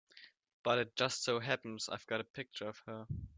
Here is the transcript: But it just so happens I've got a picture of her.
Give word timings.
But 0.63 0.79
it 0.79 0.95
just 0.95 1.23
so 1.23 1.39
happens 1.39 1.87
I've 1.87 2.07
got 2.07 2.21
a 2.21 2.23
picture 2.23 2.67
of 2.69 2.79
her. 2.87 3.05